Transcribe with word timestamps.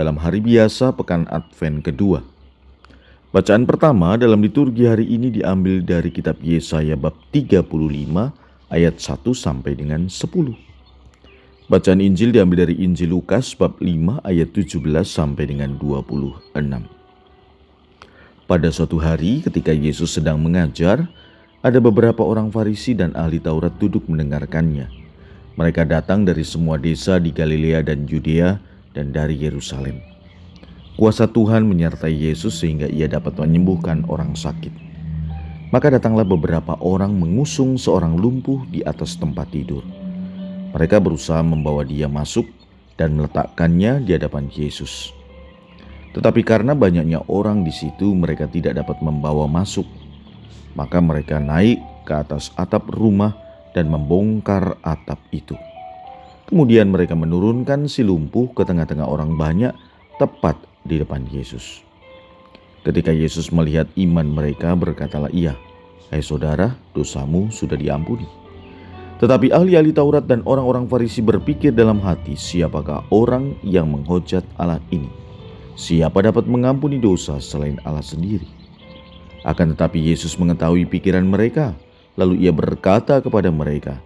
dalam 0.00 0.16
hari 0.16 0.40
biasa 0.40 0.96
pekan 0.96 1.28
Advent 1.28 1.84
kedua. 1.84 2.24
Bacaan 3.36 3.68
pertama 3.68 4.16
dalam 4.16 4.40
liturgi 4.40 4.88
hari 4.88 5.04
ini 5.04 5.28
diambil 5.28 5.84
dari 5.84 6.08
kitab 6.08 6.40
Yesaya 6.40 6.96
bab 6.96 7.12
35 7.28 7.68
ayat 8.72 8.96
1 8.96 9.20
sampai 9.36 9.76
dengan 9.76 10.08
10. 10.08 10.56
Bacaan 11.68 12.00
Injil 12.00 12.32
diambil 12.32 12.64
dari 12.66 12.80
Injil 12.80 13.12
Lukas 13.12 13.52
bab 13.52 13.76
5 13.76 14.24
ayat 14.24 14.48
17 14.56 14.80
sampai 15.04 15.44
dengan 15.52 15.76
26. 15.76 16.56
Pada 18.48 18.68
suatu 18.72 18.98
hari 18.98 19.44
ketika 19.44 19.70
Yesus 19.70 20.16
sedang 20.16 20.40
mengajar, 20.40 21.06
ada 21.60 21.78
beberapa 21.78 22.24
orang 22.24 22.48
Farisi 22.48 22.96
dan 22.96 23.12
ahli 23.14 23.38
Taurat 23.38 23.76
duduk 23.76 24.08
mendengarkannya. 24.08 24.88
Mereka 25.54 25.84
datang 25.84 26.24
dari 26.24 26.42
semua 26.42 26.80
desa 26.80 27.20
di 27.20 27.30
Galilea 27.30 27.84
dan 27.84 28.08
Yudea 28.08 28.69
dan 28.96 29.14
dari 29.14 29.38
Yerusalem. 29.38 30.00
Kuasa 30.98 31.30
Tuhan 31.30 31.64
menyertai 31.64 32.12
Yesus 32.12 32.60
sehingga 32.60 32.84
ia 32.90 33.08
dapat 33.08 33.38
menyembuhkan 33.40 34.04
orang 34.10 34.36
sakit. 34.36 34.74
Maka 35.70 35.86
datanglah 35.88 36.26
beberapa 36.26 36.74
orang 36.82 37.14
mengusung 37.14 37.78
seorang 37.78 38.18
lumpuh 38.18 38.66
di 38.68 38.82
atas 38.82 39.14
tempat 39.16 39.48
tidur. 39.54 39.86
Mereka 40.74 40.98
berusaha 40.98 41.40
membawa 41.46 41.86
dia 41.86 42.10
masuk 42.10 42.44
dan 42.98 43.14
meletakkannya 43.16 44.02
di 44.02 44.12
hadapan 44.18 44.50
Yesus. 44.50 45.14
Tetapi 46.10 46.42
karena 46.42 46.74
banyaknya 46.74 47.22
orang 47.30 47.62
di 47.62 47.70
situ, 47.70 48.10
mereka 48.18 48.50
tidak 48.50 48.82
dapat 48.82 48.98
membawa 48.98 49.46
masuk. 49.46 49.86
Maka 50.74 50.98
mereka 50.98 51.38
naik 51.38 51.78
ke 52.02 52.12
atas 52.18 52.50
atap 52.58 52.90
rumah 52.90 53.38
dan 53.70 53.86
membongkar 53.86 54.74
atap 54.82 55.22
itu. 55.30 55.54
Kemudian 56.50 56.90
mereka 56.90 57.14
menurunkan 57.14 57.86
si 57.86 58.02
lumpuh 58.02 58.50
ke 58.50 58.66
tengah-tengah 58.66 59.06
orang 59.06 59.38
banyak 59.38 59.70
tepat 60.18 60.58
di 60.82 60.98
depan 60.98 61.22
Yesus. 61.30 61.86
Ketika 62.82 63.14
Yesus 63.14 63.54
melihat 63.54 63.86
iman 63.94 64.26
mereka 64.26 64.74
berkatalah 64.74 65.30
ia, 65.30 65.54
Hai 66.10 66.26
saudara, 66.26 66.74
dosamu 66.90 67.54
sudah 67.54 67.78
diampuni. 67.78 68.26
Tetapi 69.22 69.54
ahli-ahli 69.54 69.94
Taurat 69.94 70.26
dan 70.26 70.42
orang-orang 70.42 70.90
Farisi 70.90 71.22
berpikir 71.22 71.70
dalam 71.70 72.02
hati, 72.02 72.34
siapakah 72.34 73.06
orang 73.14 73.54
yang 73.62 73.86
menghujat 73.86 74.42
Allah 74.58 74.82
ini? 74.90 75.06
Siapa 75.78 76.18
dapat 76.18 76.50
mengampuni 76.50 76.98
dosa 76.98 77.38
selain 77.38 77.78
Allah 77.86 78.02
sendiri? 78.02 78.50
Akan 79.46 79.70
tetapi 79.70 80.02
Yesus 80.02 80.34
mengetahui 80.34 80.82
pikiran 80.90 81.22
mereka, 81.22 81.78
lalu 82.18 82.42
ia 82.42 82.50
berkata 82.50 83.22
kepada 83.22 83.54
mereka, 83.54 84.02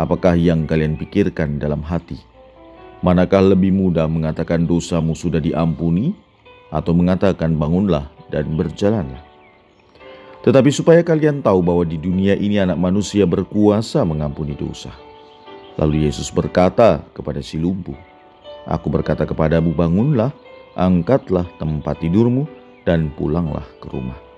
Apakah 0.00 0.32
yang 0.32 0.64
kalian 0.64 0.96
pikirkan 0.96 1.60
dalam 1.60 1.84
hati? 1.84 2.16
Manakah 3.04 3.44
lebih 3.52 3.68
mudah 3.68 4.08
mengatakan 4.08 4.64
dosamu 4.64 5.12
sudah 5.12 5.44
diampuni 5.44 6.16
atau 6.72 6.96
mengatakan 6.96 7.52
bangunlah 7.52 8.08
dan 8.32 8.48
berjalanlah? 8.56 9.20
Tetapi 10.40 10.72
supaya 10.72 11.04
kalian 11.04 11.44
tahu 11.44 11.60
bahwa 11.60 11.84
di 11.84 12.00
dunia 12.00 12.32
ini 12.32 12.56
anak 12.56 12.80
manusia 12.80 13.28
berkuasa 13.28 14.00
mengampuni 14.08 14.56
dosa. 14.56 14.88
Lalu 15.76 16.08
Yesus 16.08 16.32
berkata 16.32 17.04
kepada 17.12 17.44
si 17.44 17.60
lumpuh, 17.60 17.96
Aku 18.64 18.88
berkata 18.88 19.28
kepadamu 19.28 19.76
bangunlah, 19.76 20.32
angkatlah 20.80 21.44
tempat 21.60 22.00
tidurmu 22.00 22.48
dan 22.88 23.12
pulanglah 23.12 23.68
ke 23.84 23.92
rumah. 23.92 24.29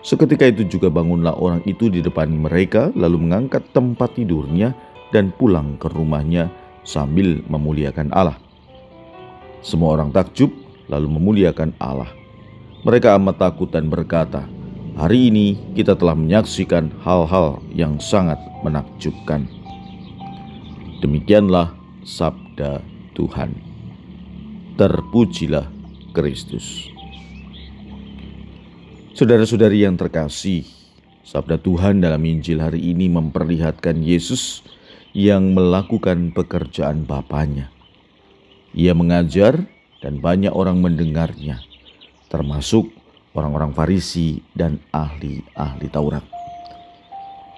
Seketika 0.00 0.48
itu 0.48 0.64
juga 0.64 0.88
bangunlah 0.88 1.36
orang 1.36 1.60
itu 1.68 1.92
di 1.92 2.00
depan 2.00 2.32
mereka, 2.32 2.88
lalu 2.96 3.20
mengangkat 3.20 3.60
tempat 3.76 4.16
tidurnya 4.16 4.72
dan 5.12 5.28
pulang 5.36 5.76
ke 5.76 5.92
rumahnya 5.92 6.48
sambil 6.88 7.44
memuliakan 7.52 8.08
Allah. 8.16 8.40
Semua 9.60 10.00
orang 10.00 10.08
takjub, 10.08 10.48
lalu 10.88 11.20
memuliakan 11.20 11.76
Allah. 11.76 12.08
Mereka 12.80 13.12
amat 13.20 13.36
takut 13.36 13.68
dan 13.68 13.92
berkata, 13.92 14.48
"Hari 14.96 15.28
ini 15.28 15.76
kita 15.76 15.92
telah 15.92 16.16
menyaksikan 16.16 16.88
hal-hal 17.04 17.60
yang 17.76 18.00
sangat 18.00 18.40
menakjubkan." 18.64 19.44
Demikianlah 21.04 21.76
sabda 22.08 22.80
Tuhan. 23.12 23.52
Terpujilah 24.80 25.68
Kristus. 26.16 26.88
Saudara-saudari 29.20 29.84
yang 29.84 30.00
terkasih, 30.00 30.64
sabda 31.28 31.60
Tuhan 31.60 32.00
dalam 32.00 32.24
Injil 32.24 32.56
hari 32.56 32.88
ini 32.88 33.04
memperlihatkan 33.12 34.00
Yesus 34.00 34.64
yang 35.12 35.52
melakukan 35.52 36.32
pekerjaan 36.32 37.04
Bapaknya. 37.04 37.68
Ia 38.72 38.96
mengajar 38.96 39.60
dan 40.00 40.24
banyak 40.24 40.48
orang 40.56 40.80
mendengarnya, 40.80 41.60
termasuk 42.32 42.96
orang-orang 43.36 43.76
Farisi 43.76 44.40
dan 44.56 44.80
ahli-ahli 44.88 45.92
Taurat. 45.92 46.24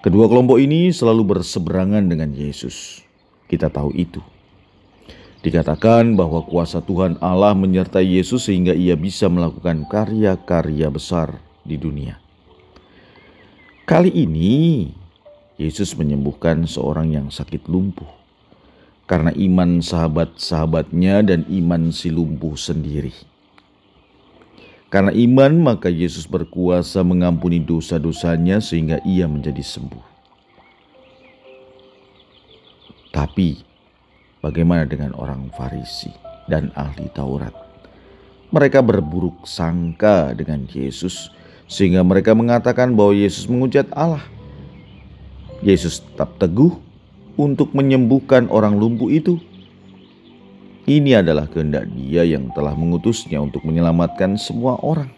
Kedua 0.02 0.26
kelompok 0.26 0.58
ini 0.58 0.90
selalu 0.90 1.38
berseberangan 1.38 2.02
dengan 2.10 2.34
Yesus. 2.34 3.06
Kita 3.46 3.70
tahu 3.70 3.94
itu. 3.94 4.18
Dikatakan 5.46 6.18
bahwa 6.18 6.42
kuasa 6.42 6.82
Tuhan 6.82 7.22
Allah 7.22 7.54
menyertai 7.54 8.18
Yesus 8.18 8.50
sehingga 8.50 8.74
ia 8.74 8.98
bisa 8.98 9.30
melakukan 9.30 9.86
karya-karya 9.86 10.90
besar 10.90 11.51
di 11.62 11.78
dunia. 11.78 12.18
Kali 13.82 14.10
ini 14.14 14.86
Yesus 15.58 15.94
menyembuhkan 15.98 16.66
seorang 16.66 17.14
yang 17.14 17.28
sakit 17.28 17.66
lumpuh 17.66 18.22
karena 19.10 19.34
iman 19.34 19.82
sahabat-sahabatnya 19.82 21.26
dan 21.26 21.40
iman 21.50 21.92
si 21.92 22.08
lumpuh 22.08 22.56
sendiri. 22.56 23.12
Karena 24.92 25.08
iman, 25.08 25.72
maka 25.72 25.88
Yesus 25.88 26.28
berkuasa 26.28 27.00
mengampuni 27.00 27.56
dosa-dosanya 27.56 28.60
sehingga 28.60 29.00
ia 29.08 29.24
menjadi 29.24 29.64
sembuh. 29.64 30.04
Tapi, 33.08 33.56
bagaimana 34.44 34.84
dengan 34.84 35.16
orang 35.16 35.48
Farisi 35.56 36.12
dan 36.44 36.68
ahli 36.76 37.08
Taurat? 37.08 37.56
Mereka 38.52 38.84
berburuk 38.84 39.48
sangka 39.48 40.36
dengan 40.36 40.68
Yesus 40.68 41.32
sehingga 41.70 42.02
mereka 42.04 42.32
mengatakan 42.36 42.94
bahwa 42.94 43.14
Yesus 43.16 43.48
menghujat 43.48 43.88
Allah. 43.94 44.22
Yesus 45.62 46.02
tetap 46.02 46.36
teguh 46.42 46.74
untuk 47.38 47.70
menyembuhkan 47.72 48.50
orang 48.50 48.76
lumpuh 48.76 49.08
itu. 49.08 49.38
Ini 50.82 51.22
adalah 51.22 51.46
kehendak 51.46 51.86
Dia 51.94 52.26
yang 52.26 52.50
telah 52.50 52.74
mengutusnya 52.74 53.38
untuk 53.38 53.62
menyelamatkan 53.62 54.34
semua 54.34 54.74
orang. 54.82 55.14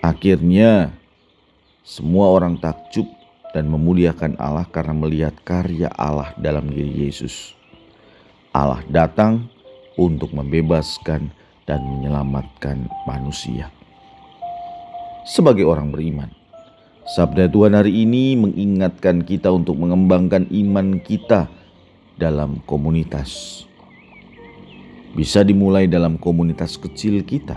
Akhirnya, 0.00 0.96
semua 1.84 2.32
orang 2.32 2.56
takjub 2.56 3.04
dan 3.52 3.68
memuliakan 3.68 4.40
Allah 4.40 4.64
karena 4.64 4.96
melihat 4.96 5.36
karya 5.44 5.92
Allah 5.92 6.32
dalam 6.40 6.72
diri 6.72 7.04
Yesus. 7.04 7.52
Allah 8.50 8.80
datang 8.88 9.46
untuk 10.00 10.32
membebaskan 10.32 11.28
dan 11.70 11.86
menyelamatkan 11.86 12.90
manusia. 13.06 13.70
Sebagai 15.22 15.62
orang 15.62 15.94
beriman, 15.94 16.26
sabda 17.14 17.46
Tuhan 17.46 17.78
hari 17.78 18.02
ini 18.02 18.34
mengingatkan 18.34 19.22
kita 19.22 19.54
untuk 19.54 19.78
mengembangkan 19.78 20.50
iman 20.50 20.98
kita 20.98 21.46
dalam 22.18 22.58
komunitas. 22.66 23.62
Bisa 25.14 25.46
dimulai 25.46 25.86
dalam 25.86 26.18
komunitas 26.18 26.74
kecil 26.74 27.22
kita. 27.22 27.54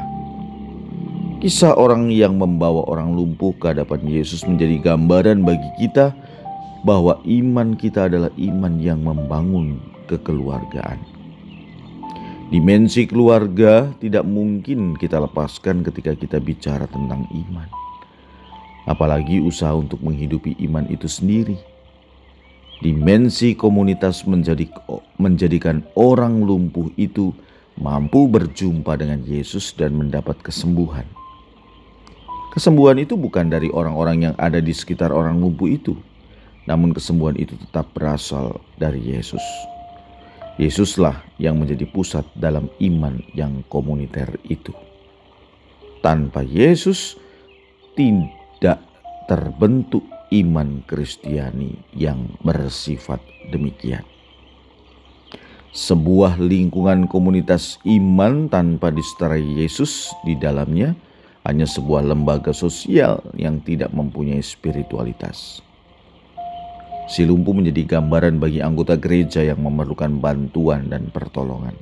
Kisah 1.41 1.73
orang 1.73 2.13
yang 2.13 2.37
membawa 2.37 2.85
orang 2.85 3.17
lumpuh 3.17 3.57
ke 3.57 3.73
hadapan 3.73 4.05
Yesus 4.05 4.45
menjadi 4.45 4.93
gambaran 4.93 5.41
bagi 5.41 5.69
kita 5.81 6.13
bahwa 6.85 7.17
iman 7.25 7.73
kita 7.73 8.07
adalah 8.07 8.31
iman 8.37 8.73
yang 8.77 9.01
membangun 9.01 9.81
kekeluargaan. 10.07 11.12
Dimensi 12.53 13.09
keluarga 13.09 13.89
tidak 13.97 14.29
mungkin 14.29 14.93
kita 14.93 15.17
lepaskan 15.17 15.81
ketika 15.81 16.13
kita 16.13 16.37
bicara 16.37 16.85
tentang 16.85 17.25
iman. 17.33 17.65
Apalagi 18.85 19.41
usaha 19.41 19.73
untuk 19.73 19.97
menghidupi 20.05 20.53
iman 20.69 20.85
itu 20.85 21.09
sendiri. 21.09 21.57
Dimensi 22.77 23.57
komunitas 23.57 24.21
menjadi, 24.29 24.69
menjadikan 25.17 25.81
orang 25.97 26.45
lumpuh 26.45 26.93
itu 26.93 27.33
mampu 27.73 28.29
berjumpa 28.29 29.01
dengan 29.01 29.25
Yesus 29.25 29.73
dan 29.73 29.97
mendapat 29.97 30.37
kesembuhan. 30.45 31.09
Kesembuhan 32.53 33.01
itu 33.01 33.17
bukan 33.17 33.49
dari 33.49 33.73
orang-orang 33.73 34.29
yang 34.29 34.35
ada 34.37 34.61
di 34.61 34.77
sekitar 34.77 35.09
orang 35.09 35.41
lumpuh 35.41 35.73
itu, 35.73 35.97
namun 36.69 36.93
kesembuhan 36.93 37.33
itu 37.33 37.57
tetap 37.57 37.89
berasal 37.97 38.61
dari 38.77 39.01
Yesus. 39.01 39.41
Yesuslah 40.61 41.25
yang 41.41 41.57
menjadi 41.57 41.89
pusat 41.89 42.29
dalam 42.37 42.69
iman 42.77 43.17
yang 43.33 43.65
komuniter 43.65 44.37
itu. 44.45 44.69
Tanpa 46.05 46.45
Yesus, 46.45 47.17
tidak 47.97 48.83
terbentuk 49.25 50.05
iman 50.29 50.85
Kristiani 50.85 51.73
yang 51.97 52.37
bersifat 52.45 53.21
demikian. 53.49 54.05
Sebuah 55.73 56.37
lingkungan 56.37 57.09
komunitas 57.09 57.81
iman 57.81 58.45
tanpa 58.45 58.93
diseterai 58.93 59.41
Yesus 59.41 60.13
di 60.21 60.37
dalamnya 60.37 60.93
hanya 61.49 61.65
sebuah 61.65 62.05
lembaga 62.05 62.53
sosial 62.53 63.25
yang 63.33 63.57
tidak 63.65 63.89
mempunyai 63.89 64.45
spiritualitas. 64.45 65.65
Si 67.07 67.27
lumpuh 67.27 67.51
menjadi 67.51 67.99
gambaran 67.99 68.39
bagi 68.39 68.63
anggota 68.63 68.95
gereja 68.95 69.43
yang 69.43 69.59
memerlukan 69.59 70.17
bantuan 70.23 70.87
dan 70.87 71.11
pertolongan. 71.11 71.75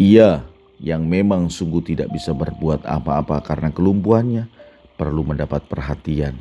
Ia 0.00 0.42
yang 0.80 1.06
memang 1.06 1.52
sungguh 1.52 1.84
tidak 1.84 2.10
bisa 2.10 2.32
berbuat 2.32 2.88
apa-apa 2.88 3.44
karena 3.44 3.68
kelumpuhannya 3.70 4.48
perlu 4.96 5.22
mendapat 5.22 5.68
perhatian 5.68 6.34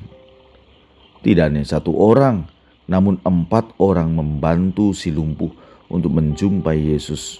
tidak 1.21 1.53
hanya 1.53 1.61
satu 1.61 1.93
orang, 1.93 2.49
namun 2.89 3.21
empat 3.21 3.77
orang 3.77 4.09
membantu 4.09 4.89
si 4.89 5.13
lumpuh 5.13 5.53
untuk 5.85 6.17
menjumpai 6.17 6.97
Yesus. 6.97 7.37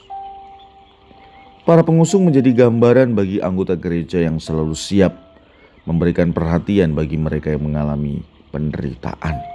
Para 1.66 1.82
pengusung 1.82 2.30
menjadi 2.30 2.66
gambaran 2.66 3.18
bagi 3.18 3.42
anggota 3.42 3.74
gereja 3.74 4.22
yang 4.22 4.38
selalu 4.38 4.78
siap 4.78 5.18
memberikan 5.90 6.30
perhatian 6.30 6.94
bagi 6.94 7.18
mereka 7.18 7.54
yang 7.54 7.66
mengalami 7.66 8.22
penderitaan. 8.54 9.51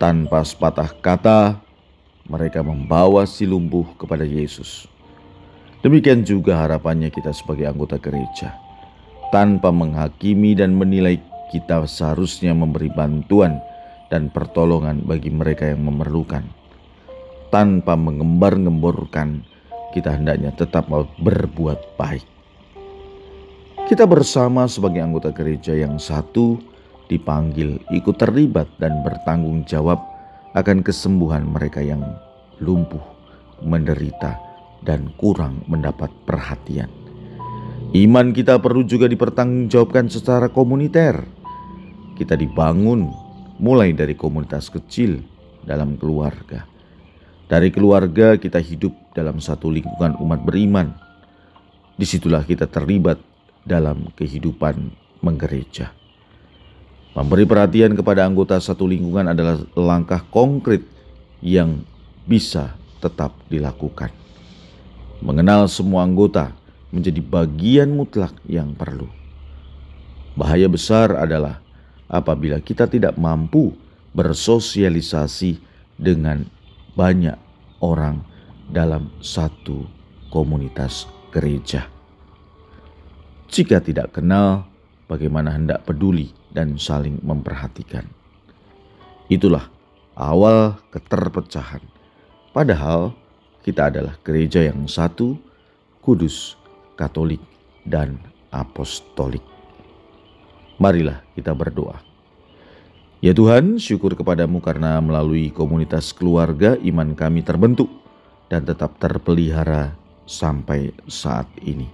Tanpa 0.00 0.40
sepatah 0.40 0.96
kata, 1.04 1.60
mereka 2.24 2.64
membawa 2.64 3.28
si 3.28 3.44
lumpuh 3.44 3.84
kepada 4.00 4.24
Yesus. 4.24 4.88
Demikian 5.84 6.24
juga 6.24 6.56
harapannya 6.56 7.12
kita 7.12 7.36
sebagai 7.36 7.68
anggota 7.68 8.00
gereja. 8.00 8.56
Tanpa 9.28 9.68
menghakimi 9.68 10.56
dan 10.56 10.72
menilai 10.72 11.20
kita 11.52 11.84
seharusnya 11.84 12.56
memberi 12.56 12.88
bantuan 12.88 13.60
dan 14.08 14.32
pertolongan 14.32 15.04
bagi 15.04 15.28
mereka 15.28 15.68
yang 15.68 15.84
memerlukan. 15.84 16.48
Tanpa 17.52 17.92
mengembar-gemborkan, 17.92 19.44
kita 19.92 20.16
hendaknya 20.16 20.56
tetap 20.56 20.88
berbuat 21.20 22.00
baik. 22.00 22.24
Kita 23.84 24.08
bersama 24.08 24.64
sebagai 24.64 25.04
anggota 25.04 25.28
gereja 25.28 25.76
yang 25.76 26.00
satu 26.00 26.69
dipanggil 27.10 27.82
ikut 27.90 28.16
terlibat 28.16 28.70
dan 28.78 29.02
bertanggung 29.02 29.66
jawab 29.66 29.98
akan 30.54 30.86
kesembuhan 30.86 31.42
mereka 31.42 31.82
yang 31.82 32.00
lumpuh, 32.62 33.02
menderita, 33.66 34.38
dan 34.86 35.10
kurang 35.18 35.66
mendapat 35.66 36.08
perhatian. 36.24 36.88
Iman 37.90 38.30
kita 38.30 38.62
perlu 38.62 38.86
juga 38.86 39.10
dipertanggungjawabkan 39.10 40.06
secara 40.06 40.46
komuniter 40.46 41.26
kita 42.20 42.36
dibangun 42.36 43.08
mulai 43.56 43.96
dari 43.96 44.12
komunitas 44.12 44.68
kecil 44.68 45.24
dalam 45.64 45.96
keluarga. 45.96 46.68
Dari 47.48 47.72
keluarga 47.72 48.36
kita 48.38 48.60
hidup 48.62 48.92
dalam 49.16 49.42
satu 49.42 49.72
lingkungan 49.72 50.20
umat 50.20 50.44
beriman. 50.44 50.92
Di 51.96 52.04
situlah 52.04 52.44
kita 52.44 52.68
terlibat 52.68 53.18
dalam 53.64 54.12
kehidupan 54.14 54.92
menggereja. 55.24 55.99
Memberi 57.10 57.42
perhatian 57.42 57.98
kepada 57.98 58.22
anggota 58.22 58.54
satu 58.62 58.86
lingkungan 58.86 59.34
adalah 59.34 59.58
langkah 59.74 60.22
konkret 60.30 60.86
yang 61.42 61.82
bisa 62.22 62.78
tetap 63.02 63.34
dilakukan. 63.50 64.14
Mengenal 65.18 65.66
semua 65.66 66.06
anggota 66.06 66.54
menjadi 66.94 67.18
bagian 67.18 67.90
mutlak 67.90 68.30
yang 68.46 68.78
perlu. 68.78 69.10
Bahaya 70.38 70.70
besar 70.70 71.18
adalah 71.18 71.58
apabila 72.06 72.62
kita 72.62 72.86
tidak 72.86 73.18
mampu 73.18 73.74
bersosialisasi 74.14 75.58
dengan 75.98 76.46
banyak 76.94 77.36
orang 77.82 78.22
dalam 78.70 79.10
satu 79.18 79.82
komunitas 80.30 81.10
gereja. 81.34 81.90
Jika 83.50 83.82
tidak 83.82 84.14
kenal, 84.14 84.70
bagaimana 85.10 85.50
hendak 85.58 85.82
peduli 85.82 86.39
dan 86.50 86.76
saling 86.76 87.18
memperhatikan. 87.22 88.06
Itulah 89.30 89.70
awal 90.18 90.76
keterpecahan. 90.90 91.82
Padahal 92.50 93.14
kita 93.62 93.88
adalah 93.92 94.18
gereja 94.26 94.66
yang 94.66 94.90
satu, 94.90 95.38
kudus, 96.02 96.58
katolik, 96.98 97.40
dan 97.86 98.18
apostolik. 98.50 99.44
Marilah 100.80 101.22
kita 101.36 101.54
berdoa. 101.54 102.02
Ya 103.20 103.36
Tuhan, 103.36 103.76
syukur 103.76 104.16
kepadamu 104.16 104.64
karena 104.64 104.96
melalui 104.96 105.52
komunitas 105.52 106.08
keluarga 106.16 106.80
iman 106.80 107.12
kami 107.12 107.44
terbentuk 107.44 107.92
dan 108.48 108.64
tetap 108.64 108.96
terpelihara 108.96 109.92
sampai 110.24 110.96
saat 111.04 111.44
ini. 111.60 111.84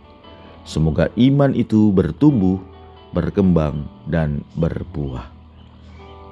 Semoga 0.62 1.10
iman 1.18 1.50
itu 1.50 1.90
bertumbuh, 1.90 2.62
berkembang, 3.16 3.88
dan 4.04 4.44
berbuah. 4.52 5.32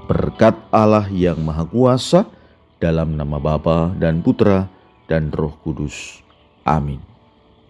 Berkat 0.04 0.52
Allah 0.68 1.08
yang 1.08 1.40
Maha 1.40 1.64
Kuasa, 1.64 2.28
dalam 2.76 3.16
nama 3.16 3.40
Bapa 3.40 3.96
dan 3.96 4.20
Putra 4.20 4.68
dan 5.08 5.32
Roh 5.32 5.56
Kudus. 5.64 6.20
Amin. 6.68 7.13